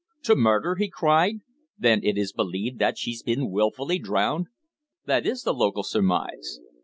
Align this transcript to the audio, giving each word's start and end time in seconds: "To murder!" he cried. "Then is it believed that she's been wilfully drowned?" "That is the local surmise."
"To 0.23 0.35
murder!" 0.35 0.77
he 0.77 0.89
cried. 0.89 1.41
"Then 1.77 2.01
is 2.01 2.31
it 2.31 2.35
believed 2.35 2.79
that 2.79 2.97
she's 2.97 3.21
been 3.21 3.51
wilfully 3.51 3.99
drowned?" 3.99 4.47
"That 5.05 5.27
is 5.27 5.43
the 5.43 5.53
local 5.53 5.83
surmise." 5.83 6.59